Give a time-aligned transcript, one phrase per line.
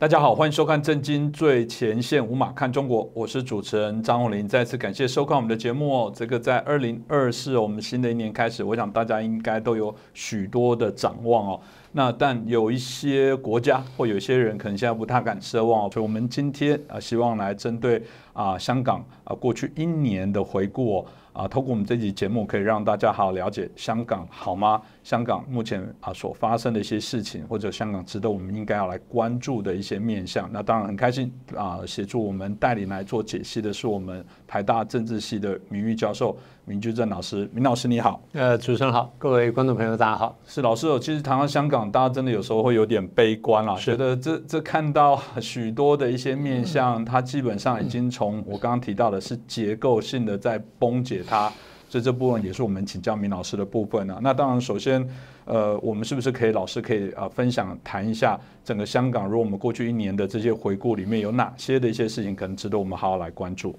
[0.00, 4.48] 大家好，欢迎收看《震惊最前线》，无马看中国，我是主持人张宏林。
[4.48, 6.10] 再次感谢收看我们的节目哦。
[6.16, 11.60] 这个在二零二四，我们新的一年开始，我想大家应该都有许多的展望哦。
[11.92, 21.04] 那但有一些国家或有些人可能现在不太敢奢望哦，所以我们今天啊，希望来针对啊香港啊过去一年的回顾哦。
[21.32, 24.82] 啊，透过我们这集节目，可以让大家好好了解香港好吗？
[25.02, 30.48] 香港目前啊所发生的一些事情，或者香港值得我们应该要来关注的一些面向。
[30.52, 37.48] 那当然很开心啊，协助我们带领来做解析的是我们台大政治系的名誉教授明居正老师。
[37.52, 40.36] 明老师你好，呃，主持人好，各位观众朋友大家好。
[40.46, 51.22] 是老师哦，其实谈到香港，大家真的有时候会有点悲观啦，觉得这这看到许多的一些面向，它基本上已经从我刚刚提到的是结构性的在崩解。
[51.26, 51.52] 它，
[51.90, 54.16] 所以这部分也是我们请教明老师的部分呢。
[54.22, 55.04] 那当然，首先，
[55.44, 63.76] 呃，我们是不是可以老师可以啊分享谈一下整个香港，如果我们过去一年的这些回顾里面有哪些的一些事情，可能值得我们好好来关注。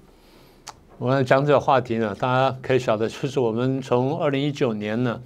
[0.98, 5.18] 我要讲这个话题呢，大家可以晓得，就是我们从二零一九年呢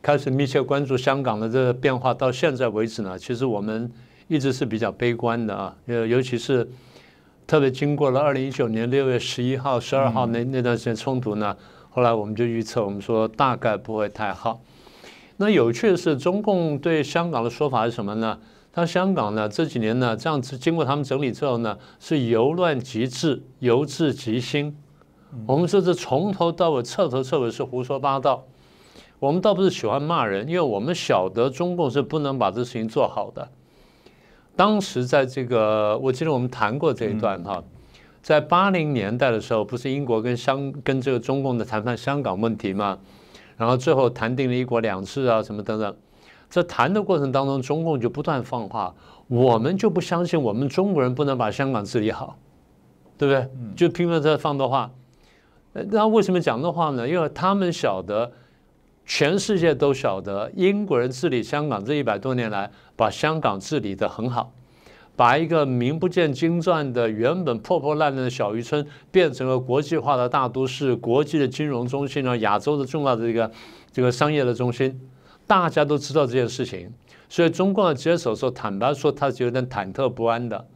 [0.00, 3.92] 开始密切关注香港的这个变化，到现在为止呢，其实我们
[4.28, 6.66] 一直是比较悲观的啊，呃，尤其是。
[7.44, 11.54] 特别经过了二零一九年六月十一号、十二号那那段时间冲突呢，
[11.92, 14.60] 后来我们就预测，我们说大概不会太好。
[15.36, 18.38] 那有趣的是，中共对香港的说法是什么呢？
[18.72, 24.74] 他香港呢这几年呢这样子经过他们整理之后呢，是由乱及治，由治及兴。
[25.46, 28.44] 我们说这从头到尾彻头彻尾是胡说八道。
[29.18, 33.48] 我们倒不是喜欢骂人，因为我们晓得中共是不能把这事情做好的。
[34.56, 37.62] 当时在这个，我记得我们谈过这一段哈，
[38.22, 42.96] 在八零年代的时候，不是英国跟香跟这个中共的谈判香港问题吗，
[43.56, 45.96] 然后最后谈定了一国两制啊什么等等，
[46.48, 48.94] 在谈的过程当中，中共就不断放话，
[49.26, 52.38] 我们就不相信我们中国人不能把香港治理好，
[53.18, 53.50] 对不对？
[53.74, 54.90] 就拼命在放的话，
[55.72, 57.08] 那为什么讲的话呢？
[57.08, 58.32] 因为他们晓得。
[59.04, 64.52] 全世界都晓得，英国人治理香港这一百多年来，把香港治理得很好，
[65.14, 73.50] 把一个名不见经传的、原本破破烂烂的小渔村，变成了国际化的大都市、国际的金融中心啊，亚洲的重要的这个
[73.92, 75.00] 这个商业的中心，
[75.46, 76.90] 大家都知道这件事情，
[77.28, 80.66] 所以中共的接手时候，坦白说，他是有点忐忑不安的。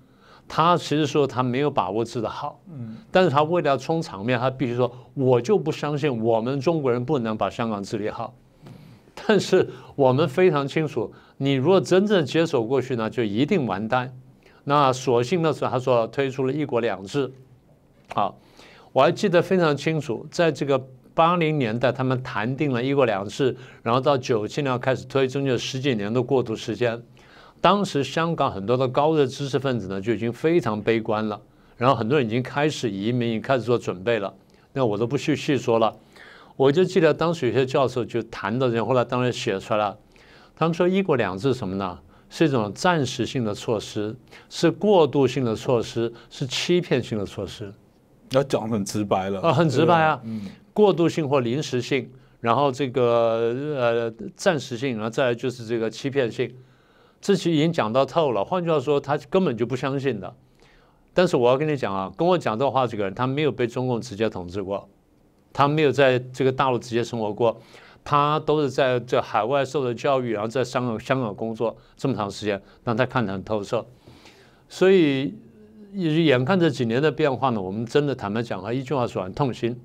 [0.48, 8.32] 他其实说他没有把握治得好，嗯，但是他为了要冲场面，他必须说，我就不相信我们中国人不能把香港治理好。
[9.26, 14.12] 但是我们非常清楚，你如果真正接手过去呢，就一定完蛋。
[14.69, 17.31] 那所幸的是，他说推出了一国两制。
[18.12, 18.37] 好，
[18.93, 27.00] 我还记得非常清楚，在这个八零年代，他们谈定了一国两制，然后到九七年开始推，中间十几年的过渡时间。
[27.60, 31.41] 当时香港很多的高热知识分子呢就已经非常悲观了，
[31.77, 34.34] 然后很多人已经开始移民，已经开始做准备了。
[34.72, 35.94] 那我都不去细说了，
[36.56, 39.97] 我就记得当时有些教授就谈到这，后来当然写出来了。
[40.56, 41.98] 他们说“一国两制”什么呢？
[42.28, 44.16] 是一种暂时性的措施，
[44.48, 47.72] 是过渡性的措施，是欺骗性的措施。
[48.31, 50.20] 要讲很直白了啊，很直白啊。
[50.25, 50.42] 嗯，
[50.72, 52.10] 过渡性或临时性，
[52.41, 56.53] 然后这个呃暂时性，然后再来就是这个欺骗性。
[57.20, 60.34] 这其实已经讲到透了，换句话说，他根本就不相信的。
[61.15, 64.86] 但是我要跟你讲啊，跟我讲这话这个人，他没有被中共直接统治过，
[65.53, 67.59] 他没有在这个大陆直接生活过，
[68.06, 73.84] 他都是在这海外受的教育，然后在香港香港工作这么长时间，让他看得很透彻。
[74.68, 75.34] 所以
[75.92, 79.78] 眼看这几年的变化呢，我们真的坦白讲啊，一句话说很痛心。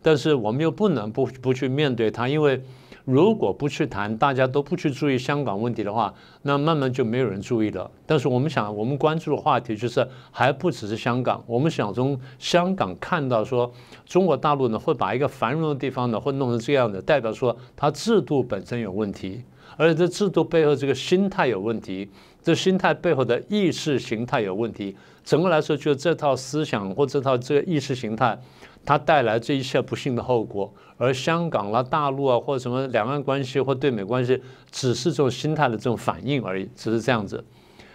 [0.00, 2.62] 但是我们又不能不不去面对他，因为。
[3.06, 6.12] 如果不去谈，大家都不去注意香港问题的话，
[6.42, 7.88] 那慢慢就没有人注意了。
[8.04, 11.40] 但是我们想，我们关注的话题就是还不只是香港。
[11.46, 13.72] 我们想从香港看到说，
[14.04, 19.44] 中国大陆呢会把一个繁荣的地方呢会弄成这样的，代表说它制度本身有问题，
[19.76, 22.10] 而且这制度背后这个心态有问题，
[22.42, 24.96] 这心态背后的意识形态有问题。
[25.22, 28.36] 整个来说，就这套思想或这套这个意识形态。
[28.84, 34.40] 它带来这一切不幸的后果，而香港啦、大陆啊，或者什么两岸关系或对美关系，
[34.70, 37.44] 只是这种心态的这种反应而已，只是这样子。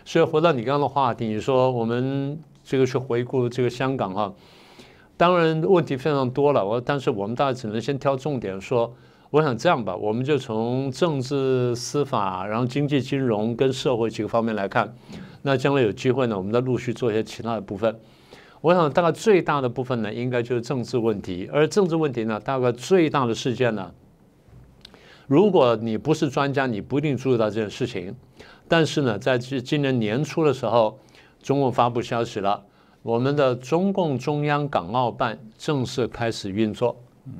[0.06, 4.34] 所以回到你刚刚的话题，你说我们这个去回顾这个香港哈，
[5.18, 6.66] 当然问题非常多了。
[6.66, 8.94] 我但是我们大概只能先挑重点说。
[9.32, 14.94] 我想这样吧，我们就从政治、司法，然后经济、金融跟社会几个方面来看。
[15.44, 17.98] 那将来有机会呢，我们再陆续做一些其他的部分。
[18.62, 21.50] 我想，大概最大的部分呢，应该就是政治问题。
[21.52, 23.92] 而政治问题呢，大概最大的事件呢，
[25.28, 28.16] 如果你不是专家，你不一定注意到这件事情。
[28.68, 31.00] 但是呢，在今今年年初的时候，
[31.42, 32.64] 中共发布消息了，
[33.02, 36.96] 我们的中共中央港澳办正式开始运作。
[37.26, 37.34] 嗯，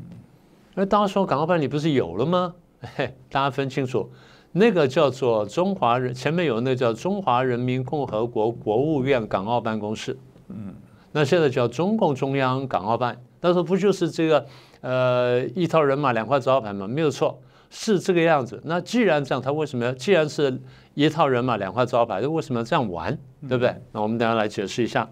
[0.74, 2.56] 那大家说港澳办你不是有了吗？
[2.96, 4.10] 嘿，大家分清楚，
[4.52, 10.18] 那个叫做中华人，前面有那叫中华人民共和国国务院港澳办公室。
[10.50, 10.74] 嗯，
[11.14, 14.46] 那现在叫中共中央港澳办，但是不就是这个
[14.82, 16.88] 呃一套人马两块招牌吗？
[16.88, 18.62] 没有错，是这个样子。
[18.66, 19.92] 那既然这样，他为什么要？
[19.94, 20.62] 既然是
[20.94, 23.18] 一套人马两块招牌，那为什么要这样玩？
[23.48, 23.76] 对不对？
[23.92, 25.10] 那我们等下来解释一下。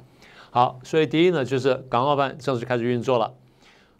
[0.51, 3.33] 好，所以第一呢，就是港澳办正式开始运作了。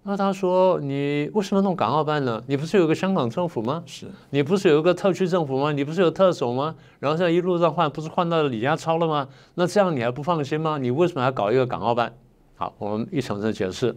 [0.10, 2.42] 那他说：“你为什么弄港澳办呢？
[2.48, 3.84] 你不是有个香港政府吗？
[3.86, 5.72] 是你不是有一个特区政府吗？
[5.72, 6.74] 你不是有特首吗？
[6.98, 9.28] 然后现在一路上换，不是换到了李家超了吗？
[9.54, 10.80] 那这样你还不放心吗？
[10.80, 12.12] 你为什么还搞一个港澳办？
[12.56, 13.96] 好，我们一层层解释。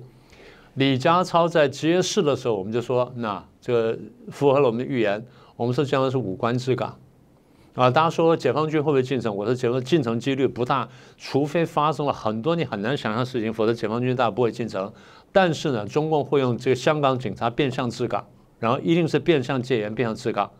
[0.74, 3.98] 李家超在揭示的时候，我们就说，那这个
[4.30, 5.24] 符合了我们的预言。
[5.56, 6.94] 我们说将来是五官治港。”
[7.74, 9.34] 啊，大家说解放军会不会进城？
[9.34, 10.86] 我说解放进城几率不大，
[11.16, 14.92] 除非发生了很多你很难想象的事情，否则解放军大不会进城。
[15.32, 18.24] 但是呢，中共会用这个香港警察变相治港，
[18.58, 20.50] 然后一定是变相戒严、变相治港。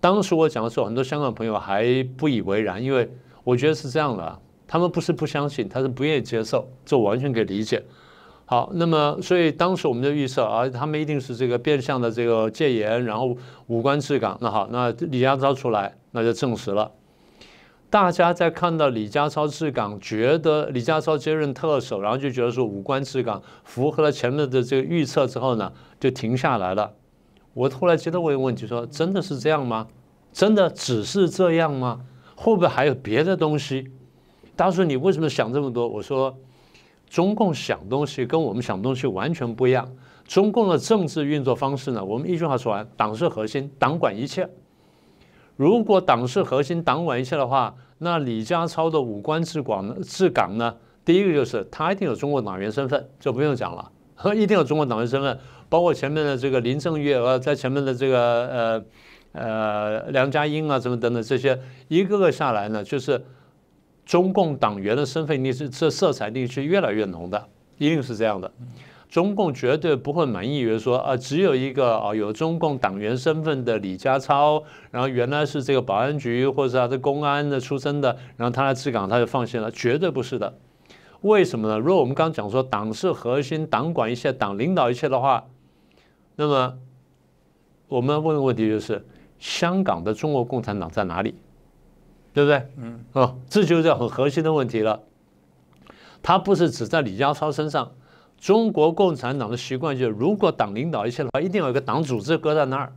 [0.00, 1.84] 当时我讲的时候，很多香港朋友还
[2.16, 3.10] 不以为然，因为
[3.42, 7.82] 我觉得是这样的， 他们不是不相信，他是不愿意接受，这我完全可以理解。
[8.46, 13.36] 好，那么所以当时我们就预测啊，他们一定是这个变相的这个戒严，然后
[13.68, 14.36] 武官治港。
[14.40, 16.90] 那好，那李家超出来，那就证实了。
[17.94, 26.92] 大家在看到李家超治港，觉得李家超接任特首，然后就觉得说武官治港符合了前面的这个预测之后呢，就停下来了。
[27.52, 29.86] 我后来接着问问题说，真的是这样吗？
[30.32, 32.00] 真的只是这样吗？
[32.34, 33.88] 会不会还有别的东西？
[34.56, 35.86] 大家说你为什么想这么多？
[35.86, 36.36] 我说。
[37.08, 39.88] 中共想东西跟我们想东西完全不一样。
[40.26, 42.04] 中共的政治运作方式呢？
[42.04, 44.50] 我们一句话说完：党是核心，党管一切。
[45.56, 50.74] 如果党是核心，党管一切的话，那李家超的五官治广治港呢？
[51.04, 53.90] 第一个就是他一定有中国党员身份，就不用讲了，
[54.34, 55.38] 一定有中国党员身份。
[55.68, 58.84] 包括前面的这个林郑月娥，在前面的这个呃
[59.32, 61.58] 呃梁家英啊，什么等等这些，
[61.88, 63.24] 一个个下来呢，就是。
[64.06, 67.42] 中共党员的身份，定是这色彩定是越来越浓的，
[67.78, 68.52] 一定是这样的。
[69.14, 80.58] 中共绝对不会满意于说啊，只有一个啊有中共党员身份的李家超，然后原来是这个保安局或者是他是公安的出身的，然后他来治港他就放心了，绝对不是的。
[81.20, 81.78] 为什么呢？
[81.78, 85.44] 如果我们刚讲说党是核心，党管一切，党领导一切的话，
[86.34, 86.76] 那么
[87.86, 89.06] 我们问的问题就是：
[89.38, 91.36] 香港的中国共产党在哪里？
[92.32, 92.66] 对不对？
[92.78, 95.02] 嗯，哦，这就是很核心的问题了。
[96.20, 97.92] 他不是只在李家超身上。
[98.44, 102.92] 中国共产党的习惯就是，如果党领导一切的话，一定有一个党组织搁在那儿，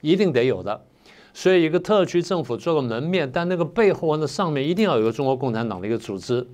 [0.00, 0.84] 一定得有的。
[1.32, 6.44] 所以，一个特区政府做个门面，但那个背后那上面一定要有个中国共产党的一个组织。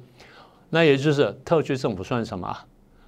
[0.68, 2.54] 那也就是特区政府算什么？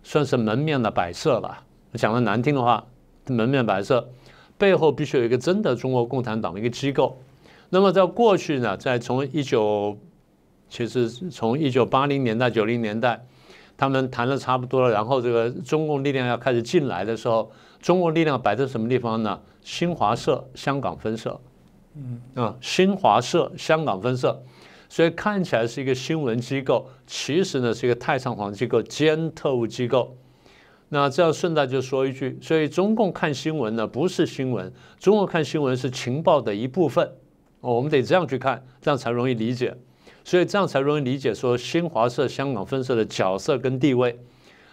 [0.02, 1.58] 算是门面的摆设了。
[1.92, 2.86] 讲的难听的话，
[3.26, 4.08] 门面摆设
[4.56, 7.18] 背后必须有一个真的中国共产党的一个机构。
[7.68, 9.98] 那么在过去呢，在从一九，
[10.70, 13.26] 其实从一九八零年代、九零年代，
[13.76, 19.40] 他们谈的差不多了，然后这个中共力量要开始进来的时候，中共力量摆在什么地方呢？
[19.62, 21.40] 新华社香港分社，
[21.94, 24.42] 嗯啊，新华社香港分社，
[24.88, 30.16] 所以看起来是一个新闻机构，其实呢是一个太上皇机构兼特务机构。
[30.88, 37.10] 那这样顺带就说一句，所以中共看新闻呢不是新闻，中共看新闻是情报的一部分。
[37.60, 39.76] 我们得这样去看，这样才容易理解，
[40.26, 44.18] 所以这样才容易理解说新华社香港分社的角色跟地位。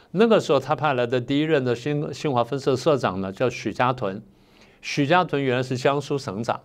[0.10, 4.20] 那个时候他派来的第一任的新新华分社社长呢，叫许家屯。
[4.82, 6.60] 许家屯原来是江苏省长，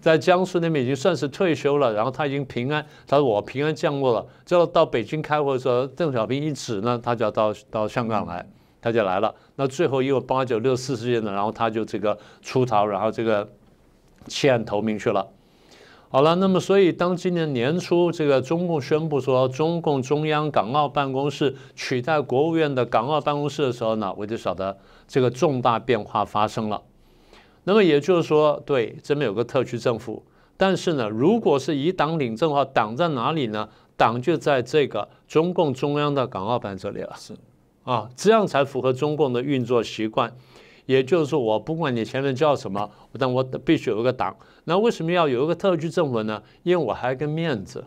[0.00, 1.92] 在江苏那边已经算是退休了。
[1.92, 4.26] 然后他已经平安，他说我平安降落了。
[4.44, 8.44] 最后到北京开会的时候，邓小平一指呢，他就要到到香港来，
[8.82, 9.32] 他就来了。
[9.54, 13.48] 那最后又八九六四事件呢，然后他就这个出逃，然后这个
[14.26, 15.24] 弃暗投明去了。
[16.08, 26.80] 好了，那么所以当今年年初这个中共宣布说中共中央港澳办公室取代国务院的港澳办公室的时候呢，我就晓得这个重大变化发生了。
[27.64, 30.24] 那么也就是说，对，这边有个特区政府，
[30.56, 33.68] 但是呢，如果是以党领政的话，党在哪里呢？
[33.96, 37.12] 党就在这个中共中央的港澳办这里了。
[37.16, 37.34] 是
[37.82, 40.32] 啊，这样才符合中共的运作习惯。
[40.86, 44.34] 也就是说，我不管你前面叫什么，但我必须有一个党。
[44.64, 46.42] 那为什么要有一个特区政府呢？
[46.62, 47.84] 因为我还有个面子。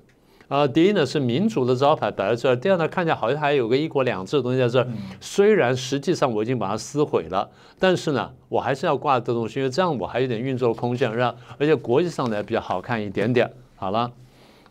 [0.47, 4.87] 啊，第一呢是民主的招牌摆在这儿，第二呢看起来好像还有个一国两制的东西在这儿。
[5.21, 13.51] 虽然实际上我已经把它撕毁了，但是呢，我还是要挂这东西，因为这样我还有点运作空间，让而且国际上呢比较好看一点点。
[13.75, 14.11] 好了，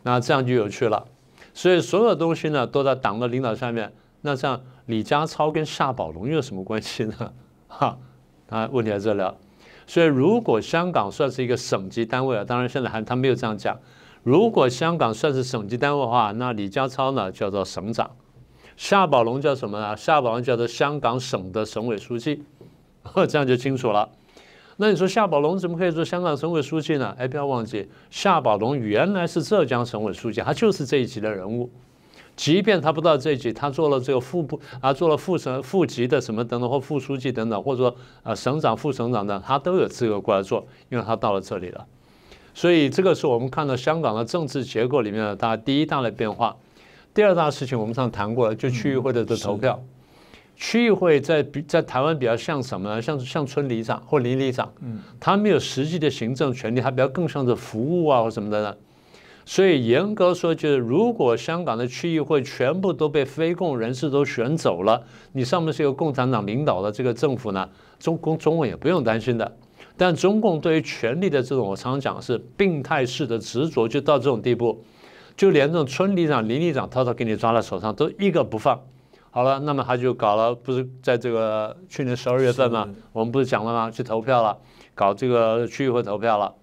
[0.03, 1.05] 那这样就有趣了。
[1.53, 3.91] 所以所有东西呢都在党的领导下面。
[4.21, 7.33] 那这样李家超跟夏宝龙有什么关系呢？
[7.69, 7.97] 哈，
[8.49, 9.23] 啊，问题在这里。
[9.87, 13.77] 所以如果香港算是一个省级单位啊，当然现在还他没有这样讲。
[14.21, 18.11] 如果香港算是省级单位的话，那李家超呢叫做省长，
[18.75, 19.95] 夏宝龙叫什么呢？
[19.95, 22.43] 夏宝龙叫做香港省的省委书记，
[23.27, 24.09] 这样就清楚了。
[24.77, 27.15] 那你说夏宝龙怎么可以做香港省委书记呢？
[27.17, 31.69] 哎，不要忘记，夏宝龙原来是浙江省委书记，他就是这一级的人物。
[32.39, 37.93] 即便他不到这一级，他做了这个副部啊，做了副省、副级的什么等等，或副书记等等，或者说
[38.23, 41.85] 啊省长、副省长的，他都有资格过来做，因为他到了这里了。
[42.53, 46.55] 所以这个是我们看到香港的政治结构里面的大第一大的变化。
[47.13, 49.77] 第二大事情我们上谈过了，就区议会的的投票。
[50.55, 53.01] 区议会在比在台湾比较像什么呢？
[53.01, 58.73] 像像村里长或邻里长，嗯，他没有实际的行政权利，他比较更像是服务啊或什么的呢。
[59.49, 65.01] 所以严格说，就是如果香港的区议会全部都被非共人士都选走了，
[65.31, 69.57] 你上面是由共产党领导的这个政府呢，中共中共也不用担心的。
[69.97, 74.83] 但中共对于权力的这种，我常常讲是病态式的执着，就到这种地步，
[75.35, 78.79] 就连这种村里长、邻里长，偷偷给你抓在手上，都一个不放。
[79.31, 83.89] 好了，那么他就搞了，不是在这个去年十二月份吗，我们不是讲了吗？
[83.89, 84.55] 去投票了，
[84.93, 86.53] 搞这个区议会投票了，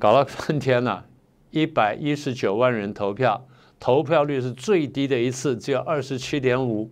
[0.00, 1.04] 搞了半天了，
[1.50, 3.46] 一百一十九万人投票，
[3.78, 6.90] 投票率是最低的一次，只有二十七点五。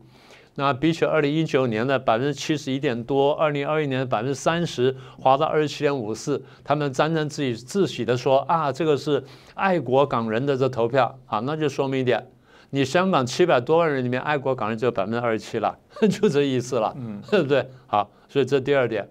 [0.57, 9.23] 那比起二零一九年的百分之七十一点多，二零二一年的百分之三十，滑到二十七点五四，他们沾沾自喜自喜的说啊，这个是
[9.55, 12.27] 爱国港人的这投票啊，那就说明一点。
[12.71, 15.79] 你香港七百多万人里面，爱国港人只有百分之二十七了，
[16.11, 16.95] 就这意思了，
[17.31, 17.65] 对不 对？
[17.87, 19.09] 好，所以这第二点，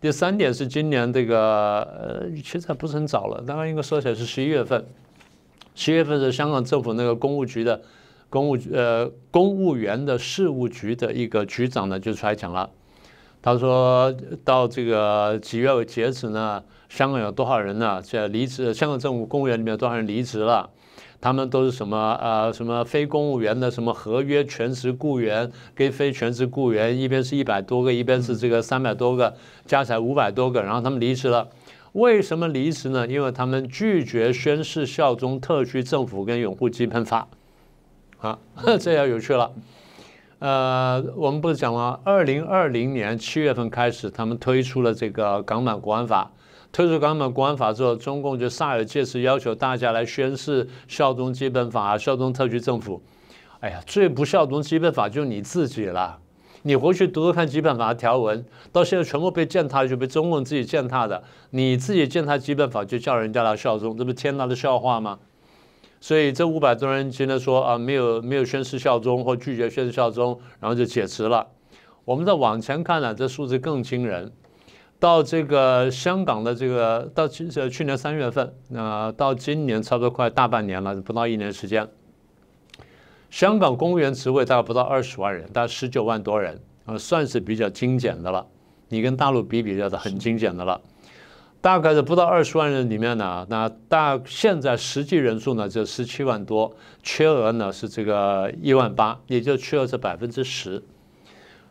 [0.00, 4.86] 第三点是今年这个呃，其实还不是很早了，大概应该说起来是十一月份，
[5.74, 7.80] 十一月份是香港政府那个公务局的
[8.30, 12.70] 公务呃公务员的事务局的一个局长呢就出来讲了，
[13.42, 14.14] 他说
[14.44, 18.00] 到这个几月截止呢，香港有多少人呢？
[18.00, 20.70] 在离职，香港政府公务员里面有多少人离职了？
[21.20, 29.34] 他们都是什么呃什么非公务员的什么合约全职雇员跟非全职雇员，一边是一百多个，一边是这个三百多个，
[29.66, 31.48] 加起来五百多个，然后他们离职了。
[31.92, 33.06] 为什么离职呢？
[33.06, 37.26] 因为他们拒绝宣誓效忠特区政府跟拥护基本法。
[38.20, 38.38] 啊，
[38.78, 39.50] 这要有趣了。
[40.38, 46.30] 呃，我们不是讲了，二零二零年七月份开始，他们推出了这个港版国安法。
[46.70, 53.02] 推出港版国安法之后，中共就煞有介事要求大家来宣誓效忠基本法啊、效忠特区政府。
[53.60, 56.18] 哎呀，最不效忠基本法就你自己了。
[56.62, 61.22] 你回去读读看基本法的条文，到现在全部被践踏，就被中共自己践踏的。
[61.50, 65.18] 你自己践踏基本法，就叫人家来效忠，这不是天大的笑话吗？
[66.00, 71.46] 所以这五百多人今天说啊，没有没有宣誓效忠或拒绝宣誓效忠，然后就解职了。
[72.04, 74.30] 我们再往前看呢，这数字更惊人。
[75.00, 81.88] 到这个香港的这个到去呃去年三月份，那到今年差不多快大半年了，不到一年时间。
[83.30, 88.46] 香港公务员职位大概不到二十万人，大概十九万多人，呃，算是比较精简的了。
[88.88, 90.80] 你跟大陆比比较的很精简的了。
[91.60, 100.82] 大概是不到二十万人里面呢，那大现在实际人数呢就十七万多，缺额呢是这个一万八，也就缺额是百分之十。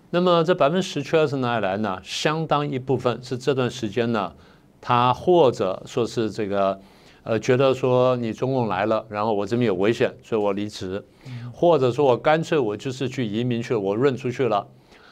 [0.10, 2.00] 那么这百分之十缺额是哪里来呢？
[2.04, 4.34] 相当一部分是这段时间呢，
[4.80, 6.80] 他或者说是这个，
[7.24, 11.04] 呃，觉得说你中共来了，然后我这边有危险，所以我离职，
[11.52, 14.68] 或者说我干脆我就是去移民去了，我润出去了。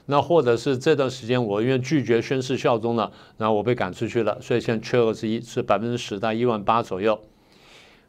[0.08, 7.20] 那或者是这段时间我因为拒绝宣誓效忠了，然后我被赶出去了，所以现在缺额是一是百分之十到一万八左右，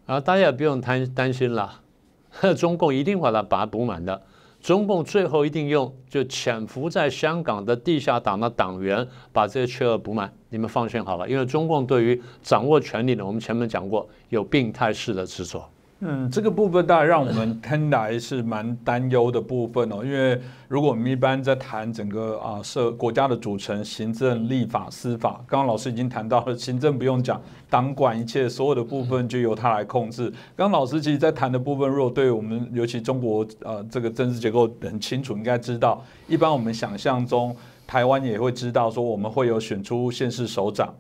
[0.05, 1.81] 啊，大家也不用担担心了，
[2.57, 4.23] 中共一定把它把它补满的，
[4.66, 15.64] 中共最后一定用就潜伏在香港的地下党的党员把这些缺额补满，你们放心好了，因为中共对于掌握权力呢，我们前面讲过有病态式的执着。
[16.00, 20.38] 嗯，这个部分当然让我们 听来是蛮担忧的部分哦，因为
[20.68, 30.28] 如果我们一般在谈整个啊社国家的组成，行政、立法、司法，刚刚老师已经谈到了，行政不用讲，党管一切，所有的部分就由他来控制。
[30.54, 40.94] 刚刚老师其实在谈的部分，如果对我们尤其中国呃这个政治结构很清楚，应该知道，一般我们想象中，台湾也会知道说我们会有选出县市首长。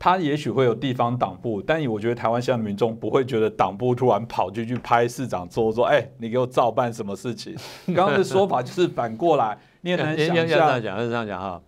[0.00, 7.54] 他也许会有地方党部，但我觉得台湾现在民众不会觉得党部突然跑进去拍市长桌，说：“哎，你给我照办什么事情？”
[7.94, 10.48] 刚刚的说法就是反过来，你也能想象。
[10.48, 11.60] 这样讲是这样讲哈。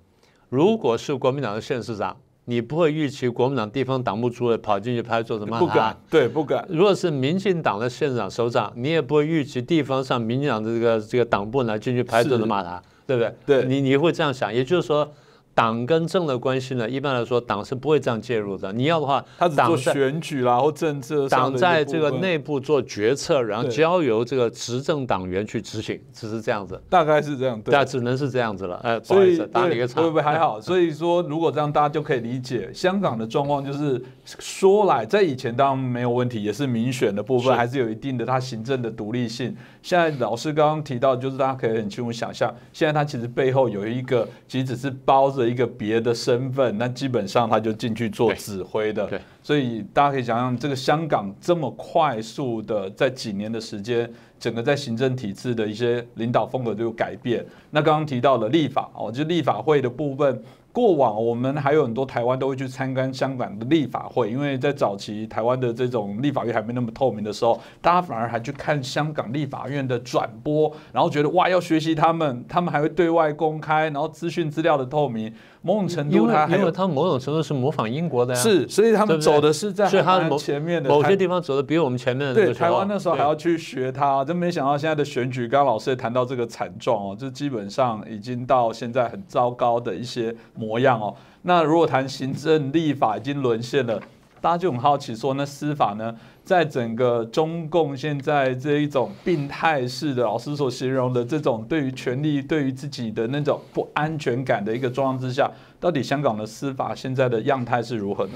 [0.48, 6.66] 如果是国民党的县市长，你不会预期国民党地方党部主委跑进去拍桌子骂他不敢，，对，不敢。
[6.70, 13.34] 如果是民进党的县长、首长，你也不会预期地方上民进党的这个这个党部来进去拍桌子骂他，对不对？
[13.62, 15.12] 对你你会这样想，也就是说，
[15.54, 18.73] 党跟政的关系呢，一般来说党是不会这样介入的。
[18.73, 26.80] 你要的话，他只做选举啦，或政治党在这个内部做决策，然后交由这个执政党员去执行，只是这样子。
[26.88, 27.82] 大概是这样，对。
[27.85, 28.76] 只能是这样子了。
[28.82, 30.00] 哎，不好意思，打你一个岔。
[30.00, 30.59] 不会还好？
[30.62, 39.54] 所以说，如果这样，大家就可以理解香港的状况，就是说来，在以前当然没有问题，也是民选的部分，还是有一定的它行政的独立性。
[39.82, 49.06] 现在老师刚刚提到，就是大家可以很清楚想象，现在它其实背后有一个，其实只是包着一个别的身份，那基本上他就进去做指挥的。
[49.06, 54.08] 对所以大家可以想象，这个香港这么快速的在几年的时间，
[54.38, 57.44] 整个在行政体制的一些领导风格都有改变。
[57.70, 60.42] 那刚刚提到了立法哦，就立法会的部分，
[60.73, 91.14] 过往我们还有很多台湾都会去参观香港的立法会，因为在早期台湾的这种立法院还没那么透明的时候，大家反而还去看香港立法院的转播，然后觉得哇要学习他们，他们还会对外公开，然后资讯资料的透明，某种程度它还有因为他某种程度是模仿英国的呀，是，所以他们走的是在还蛮所以他某前面的某些地方走的比我们前面的对，台湾那时候还要去学它，真没想到现在的选举，刚刚老师也谈到这个惨状哦，就基本上已经到现在很糟糕的一些模样哦。
[91.42, 94.00] 那如果谈行政立法已经沦陷了，
[94.42, 96.12] 大家就很好奇说，那司法呢，
[96.44, 108.32] 在整个中共现在这一种病态式的老师所形容的这种对于权力、对于自己的那种不安全感的一个状况之下，到底香港的司法现在的样态是如何呢？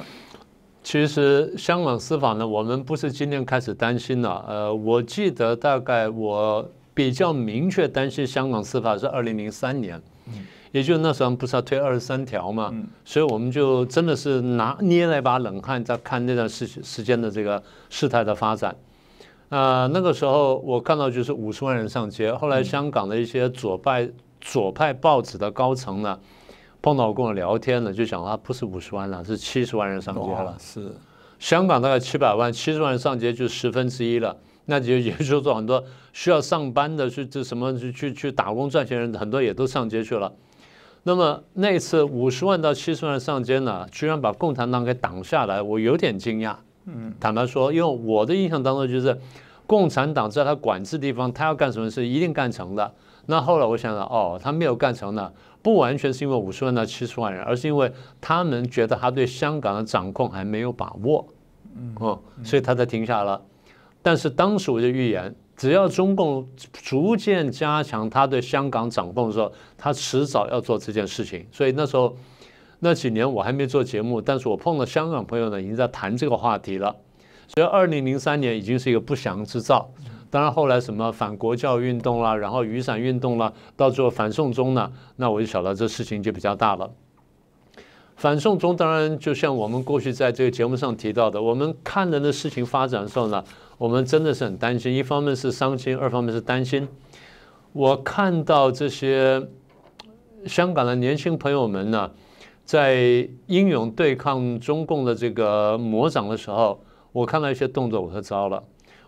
[0.85, 4.45] 其实香港司法呢，我们不是今天开始担心了。
[4.47, 10.01] 呃，我记得大概我比较明确担心香港司法是二零零三年，
[10.77, 18.77] 也就是那时候不是要推二十三条嘛，嗯所以我们就真的是拿捏了一把冷汗，在看那段时时间的这个事态的发展。
[19.49, 24.07] 呃，那个时候我看到就是五十万人上街，后来香港的一些左派
[24.39, 26.19] 左派报纸的高层呢，
[26.83, 30.55] 碰到我跟我聊天呢，就讲啊不是五十万了，是七十万人上街了。
[30.61, 30.93] 是
[31.39, 34.37] 香港大概七百万，七十万人上街就十分之一了。
[34.67, 40.31] 那就也就是说，很多需要上班的，去这什么去去去打工赚钱的人，很多也都上街去了。
[41.09, 46.57] 那么那次五十万到七十万上街呢，居然把共产党给挡下来，我有点惊讶。
[46.87, 49.17] 嗯，坦白说，因为我的印象当中就是，
[49.69, 52.93] 共产党在他管制地方，他要干什么事一定干成的。
[53.27, 55.31] 那后来我想想，哦，他没有干成呢，
[55.63, 61.25] 不完全是因为五十万到七十万人，而是因为他们觉得他对香港的掌控还没有把握。
[61.77, 63.41] 嗯，所以他才停下了。
[64.03, 71.47] 但是当时我就预言，只要中共逐渐加强他对香港掌控的时候，他迟早要做这件事情。
[71.51, 72.15] 所以那时候
[72.81, 76.95] 那几年我还没做节目，但是我碰到香港朋友呢，已经在谈这个话题了。
[77.49, 79.89] 所以二零零三年已经是一个不祥之兆。
[80.29, 86.91] 当然后来什么反国教运动啦，然后雨伞运动啦，到最后反送中呢，那我就晓得这事情就比较大了。
[88.17, 93.45] 反送中当然就像我们过去在这个节目上提到的，我们看人的事情发展的时候呢，
[93.79, 96.89] 我们真的是很担心，一方面是伤心，二方面是担心。
[97.73, 99.49] 我看到这些
[100.47, 102.11] 香港的年轻朋友们呢，
[102.65, 106.81] 在英勇对抗中共的这个魔掌的时候，
[107.13, 108.63] 我看到一些动作，我说糟了，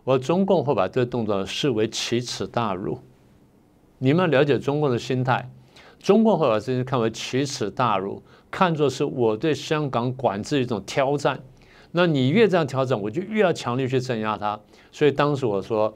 [0.04, 2.98] 我中共会把这个动作视为奇耻大辱。
[3.98, 5.50] 你们要了解中共的心态，
[5.98, 8.22] 中共会把这件事看为奇耻大辱。
[8.50, 11.40] 看作是我对香港管制一种挑战，
[11.92, 14.58] 那你越这样调整，我就越要强力去镇压它。
[14.92, 15.92] 所以当时我说，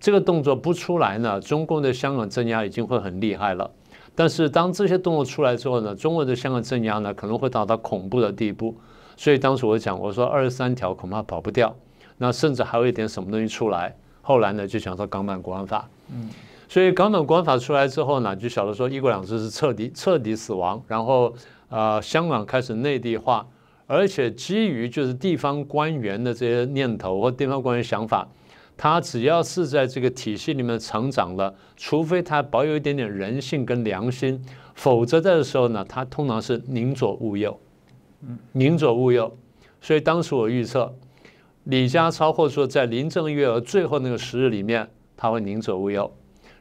[0.00, 3.70] 这个动作不出来呢，中共的香港镇压已经会很厉害了。
[4.14, 8.74] 但是当这些动作出来之后呢，中国的香港镇压呢可能会达到恐怖的地步。
[9.16, 11.74] 所以当时我讲，我说二十三条恐怕跑不掉，
[12.18, 13.94] 那甚至还有一点什么东西出来。
[14.22, 16.30] 后来呢，就讲到港版国安法，嗯，
[16.68, 21.34] 所以港版国安法出来之后呢，就晓得说一国两制是彻底彻底死亡，然后。
[21.68, 23.44] 呃，香港开始内地化，
[23.86, 28.28] 而且基于就是地方官员的这些念头或地方官员想法，
[28.76, 34.44] 他只要是在这个体系里面成长了，除非他保有一点点人性跟良心，
[34.74, 37.58] 否则在的时候呢，他通常是宁左勿右，
[38.52, 39.36] 宁左勿右。
[39.80, 40.92] 所以当时我预测，
[41.64, 46.12] 李家超或者说在林郑月娥最后那个时日里面，他会宁左勿右。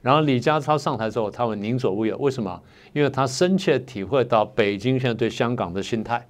[0.01, 2.15] 然后李家超上台之后，他会宁左勿右。
[2.19, 2.61] 为什么？
[2.93, 6.27] 因为他深切体会到北京现在对香港的心态，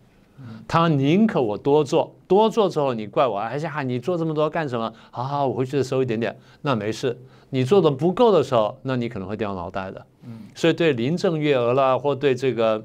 [0.67, 4.91] 他宁可我多做，多做之后你怪我，哎呀，你做这么多干什么？
[5.11, 7.17] 好好，我回去收一点点，那没事。
[7.51, 10.05] 你做的不够的时候，那你可能会掉脑袋的。
[10.25, 12.83] 嗯所以对林郑月娥啦，或对这个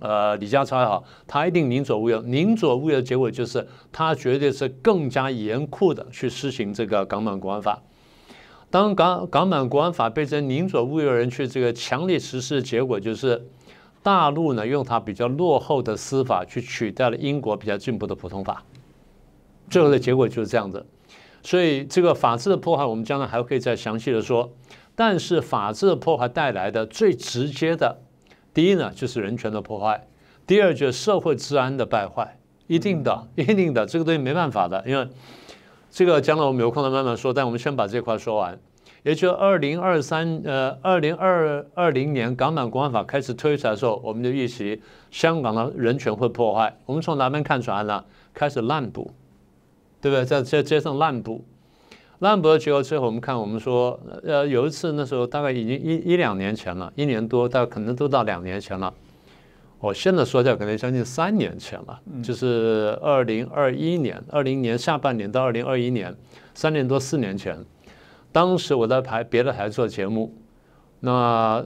[0.00, 2.20] 呃李家超也好，他一定宁左勿右。
[2.22, 7.80] 宁左勿右的结果就是他绝对是更加严酷的去施行这个港版国安法。
[8.70, 13.46] 当港港版国安法被这宁左勿右人去这个强烈实施的结果就是，
[14.04, 18.62] 大陆呢用它比较落后的司法去取代了英国比较进步的普通法。
[19.70, 20.86] 最后的结果就是这样子。
[21.42, 24.52] 所以这个法治的破坏，我们将来还可以再详细的说。
[24.94, 27.98] 但是法治的破坏带来的最直接的，
[28.52, 30.06] 第一呢就是人权的破坏，
[30.46, 35.08] 第二就是社会治安的败坏，一定的，一定的，这个东西没办法的，因为
[35.90, 37.32] 这个将来我们有空再慢慢说。
[37.32, 38.60] 但我们先把这块说完。
[39.04, 46.76] 也就二零二三呃二零二二零年港版国安法开始推出来的时候，我们就预期香港的人权会破坏。
[46.86, 48.04] 我们从哪边看出来呢？
[48.34, 49.12] 开始滥捕。
[50.00, 50.22] 对不对？
[50.22, 51.42] 在在街上滥捕，
[52.18, 58.92] 滥捕的结果，最后我们看，我们说，呃，有一次那时候大概已经一一两年前了，一年多，大概可能都到两年前了。
[59.80, 66.14] 我现在说起来可能将近三年前了，就是二零二一年，二零年下半年到二零二一年，
[66.52, 67.64] 三年多四年前，
[68.34, 70.34] 当时我在台别的台做节目，
[70.98, 71.64] 那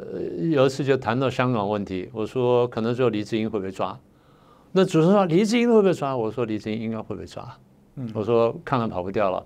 [0.50, 3.98] 有一次就谈到香港问题，我说可能只有李志英会被抓，
[4.72, 7.42] 那主持人说黎志英会被抓，我说黎志英应该会被抓。
[8.12, 9.42] 我说看看跑不掉了，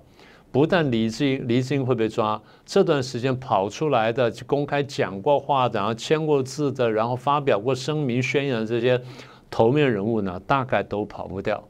[0.51, 9.01] 不但李志英李志英会被抓，这段时间跑出来的公开讲过话的，然后签过字的，然后发表过声明宣言的这些
[9.49, 11.63] 头面人物呢，大概都跑不掉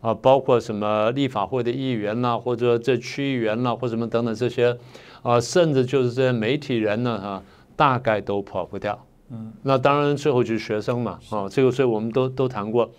[0.00, 4.76] 啊，包括什么立法会的议员呐，或者这区议员呐，或什么等等这些
[5.22, 7.42] 啊，甚至就是这些媒体人呢，哈，
[7.76, 8.98] 大概都跑不掉。
[9.30, 12.90] 嗯，那当然最后就是学生嘛，啊，这个所以我们都都谈过。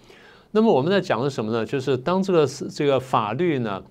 [0.52, 1.66] 那么我们在讲的什么呢？
[1.66, 3.82] 就是当这个这个法律呢，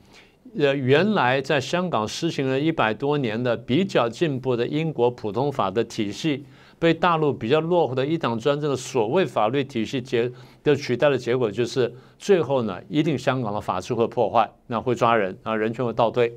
[0.59, 6.44] 呃，原来在香港施行了一百多年的比较进步的英国普通法的体系，
[6.81, 10.33] 被大陆比较落后的一党专政的所谓法律体系结
[10.64, 16.33] 的取代的结果，就是最后呢，一定香港的法治会破坏，那会抓人啊，人权会倒退。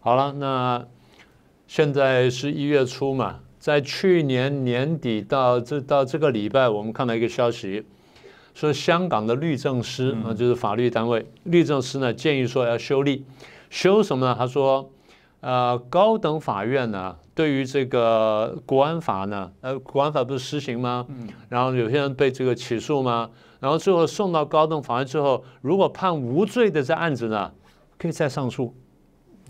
[0.00, 0.84] 好了，那
[1.66, 7.86] 现在是一月初嘛，在去年年底到这到这个礼拜，我们看到一个消息。
[8.52, 13.24] 说香港的律政司啊，就是法律单位，律政司呢建议说要修例，
[13.70, 14.34] 修什么呢？
[14.38, 14.90] 他说，
[15.40, 21.04] 呃，高等法院呢对于这个国安法呢，呃，国安法不是实行吗？
[21.08, 21.28] 嗯。
[21.48, 23.28] 然后有些人被这个起诉吗？
[23.60, 27.50] 然后最后送到高等法院之后，如果判无罪的这案子呢，
[27.98, 28.74] 可以再上诉。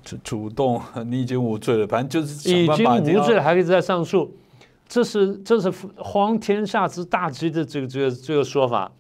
[0.05, 4.35] 主主动， 你已经无罪了，反正就是已经无罪了，还可以再上诉。
[4.87, 8.93] 这是这是荒天下之大稽的这个这个这个说法，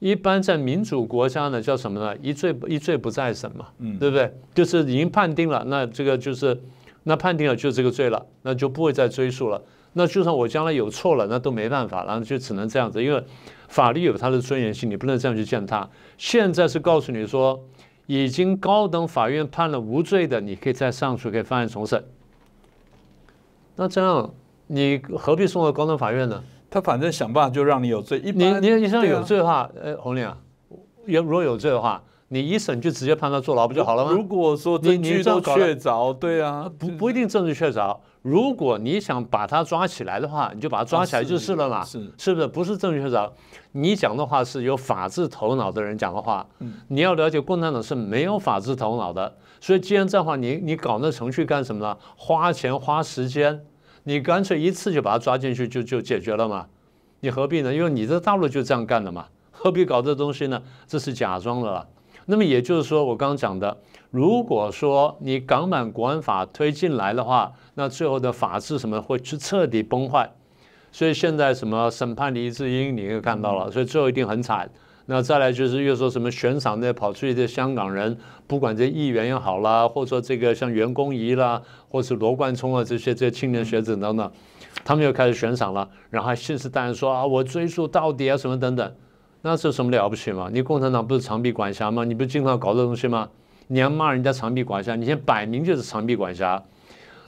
[0.00, 2.16] 一般在民主国家呢叫什么呢？
[2.20, 4.36] 一罪一罪不再审嘛，嗯，对不对？
[4.52, 6.60] 就是已经判定了，那这个就是
[7.04, 9.62] 那判定了就这个罪了，那就不会再追诉了。
[9.92, 13.24] 那就算我将来有错了，那都没办法，然后就只能这样子，因为
[13.68, 15.88] 法律有它的尊严性，你不能这样去践踏。
[16.16, 17.62] 现在是告诉你说，
[18.06, 22.04] 已经高等法院判了无罪的，你可以再上诉，可以翻案重审。
[23.76, 24.32] 那这样。
[24.68, 26.42] 你何必送到高等法院呢？
[26.70, 28.22] 他反正想办法就让你有罪。
[28.24, 30.34] 你你你像有罪的话，呃，红玲啊，
[31.04, 32.02] 有如果有罪的话，
[32.32, 34.10] 你一审就直接判他坐牢不就好了吗？
[34.10, 37.94] 如果说证据都确凿，对啊，不不一定证据确凿。
[38.22, 42.46] 如果你想把他抓起来的话，你就把他抓起来就是了嘛，是是不是？
[42.46, 43.30] 不是证据确凿，
[43.72, 46.46] 你讲的话是有法治头脑的人讲的话。
[46.60, 51.94] 嗯，你要了解共产党是没有法治头脑的，所以既然这样的话，你你搞那程序干什么呢？
[52.16, 53.62] 花钱花时间。
[54.04, 56.66] 你干脆一次就把他抓进去就就解决了嘛？
[57.20, 57.74] 你何必呢？
[57.74, 60.62] 因为你这大陆就这样干的嘛，何必搞这东西呢？
[60.86, 61.86] 这是假装的了。
[62.26, 63.76] 那么也就是说，我刚刚讲的，
[64.10, 70.32] 如果说你港版国安法推进来的话，那最后的法治什么会去彻底崩坏。
[70.90, 74.70] 所以现在什么审判黎智英，你也看到了，所以最后一定很惨。
[75.06, 84.30] 那再来就是又说什么悬赏那跑出去的香港人，不管这议员也好啦，或者说这个像袁弓仪啦，或是罗冠聪啊这些这些青年学子等等，
[84.84, 88.94] 他们又开始悬赏了，然后还信誓旦旦说啊我追溯到底啊什么等等，
[89.42, 90.48] 那这什么了不起嘛？
[90.52, 92.04] 你共产党不是长臂管辖吗？
[92.04, 93.28] 你不是经常搞这东西吗？
[93.66, 96.62] 你还骂人家长臂管辖，你现在摆明就是长臂管辖，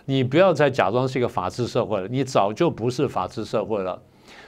[0.04, 4.00] 你不要再假装是一个法治社会了，你早就不是法治社会了。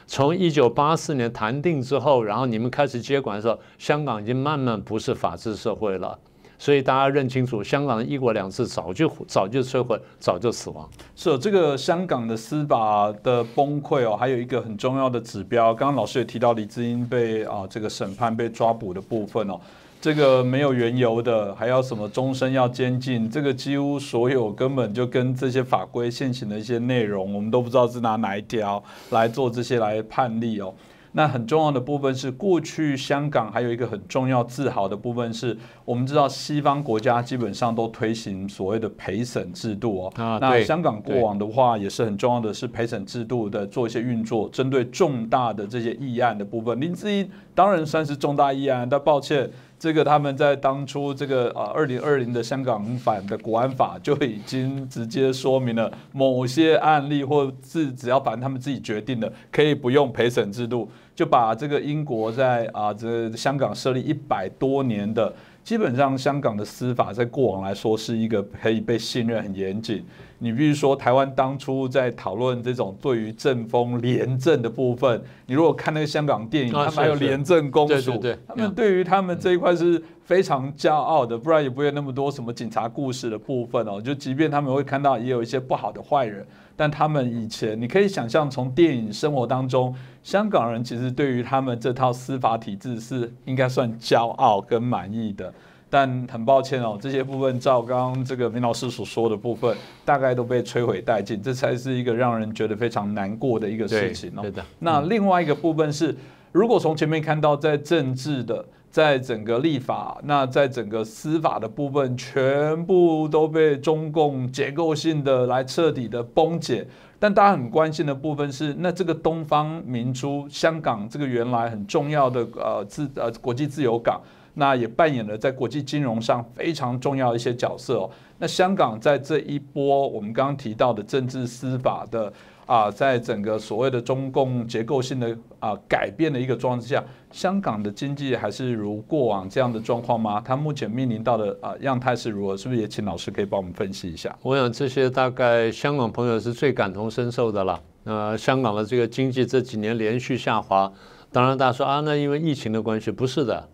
[0.07, 6.19] 从一九八四年谈定之后，然后你们开始接管的时候，香港已经慢慢不是法治社会了。
[6.59, 10.89] 所以大家认清楚，香港的一国两制早就早就摧毁，早就死亡。
[11.15, 15.75] 是这个香港的司法的崩溃哦，还有一个很重要的指标。
[15.75, 19.61] 刚刚老师也提到李志英被啊这个审判被抓捕的部分哦。
[19.99, 23.29] 这个没有缘由的，还要什么终身要监禁？
[23.29, 30.73] 这个几乎所有根本就跟这些法规现行的一些内容，我们都不知道是拿哪一条来做这些来判例哦。
[31.17, 40.13] 那很重要的部分是，过去香港还有一个很重要自豪的部分是，我们知道西方国家基本上都推行所谓的陪审制度哦。
[40.17, 49.51] 啊，那香港过往的话也是很重要的是陪审制度的做一些运作，针对重大的这些议案的部分，林志英当然算是重大议案，但抱歉。
[49.79, 70.05] 这个他们在当初这个啊二零二零的香港版的国安法就已经直接说明了，某些案例或是只要反正他们自己决定的，可以不用陪审制度，就把这个英国在啊这香港设立一百多年的，基本上香港的司法在过往来说是一个可以被信任、很严谨。
[70.39, 84.01] 你比如说，台湾当初在讨论这种对于政风廉政的部分，你如果看那个香港电影，他们还有廉政公署，他们对于他们这一块是非常骄傲的，不然也不会那么多什么警察故事的部分哦。
[84.01, 95.55] 就即便他们会看到也有一些不好的坏人，但他们以前你可以想象，从电影生活当中，香港人其实对于他们这套司法体制是应该算骄傲跟满意的。
[95.89, 104.43] 但很抱歉哦，这些部分照刚刚这个明老师所说的部分，大概都被摧毁殆尽，这才是一个让人觉得非常难过的一个事情哦。
[104.43, 104.65] 对的。
[104.81, 106.15] 那另外一个部分是，
[106.51, 116.87] 如果从前面看到，在政治的，在整个立法，那在整个司法的部分，全部都被中共结构性的来彻底的崩解。
[117.19, 124.21] 但大家很关心的部分是，那这个东方明珠香港这个原来很重要的呃自呃国际自由港。
[124.59, 128.11] 那也扮演了在国际金融上非常重要的一些角色哦。
[128.39, 132.33] 那香港在这一波我们刚刚提到的政治司法的
[132.67, 140.43] 啊，在整个所谓的中共结构性的啊改变的一个状况之下，香港的经济还是如过往这样的状况吗？
[140.45, 142.57] 它目前面临到的啊样态是如何？
[142.57, 144.35] 是不是也请老师可以帮我们分析一下？
[144.43, 147.81] 我想这些大概香港朋友是最感同身受的了。
[148.05, 150.93] 呃，香港的这个经济这几年连续下滑，
[151.31, 153.69] 当然大家说啊，那因为疫情的关系，不是的。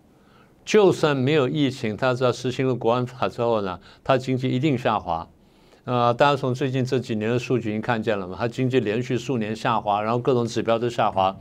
[0.65, 5.27] 就算没有疫情，他只要实行了国安法之后呢，他经济一定下滑。
[5.85, 11.35] 呃，大家从最近这几年的数据已经看见了嘛，它经济连续数年下滑，然后各种指标都下滑。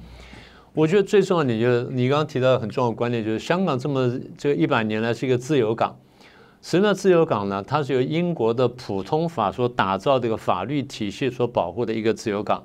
[0.75, 5.97] 我觉得最重要，你就你刚刚提到很重要的观点，就是香港这么这个一百年来是一个自由港。
[6.61, 7.63] 什么叫自由港呢？
[7.65, 12.65] 它是由英国的普通法所打造的一个法律体系所保护的一个自由港。